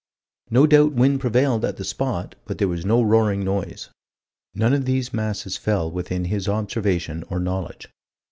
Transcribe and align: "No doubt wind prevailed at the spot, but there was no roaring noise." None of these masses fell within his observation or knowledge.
"No 0.49 0.65
doubt 0.65 0.93
wind 0.93 1.19
prevailed 1.21 1.63
at 1.63 1.77
the 1.77 1.83
spot, 1.83 2.33
but 2.45 2.57
there 2.57 2.67
was 2.67 2.83
no 2.83 3.03
roaring 3.03 3.45
noise." 3.45 3.89
None 4.55 4.73
of 4.73 4.85
these 4.85 5.13
masses 5.13 5.57
fell 5.57 5.91
within 5.91 6.25
his 6.25 6.49
observation 6.49 7.23
or 7.29 7.39
knowledge. 7.39 7.87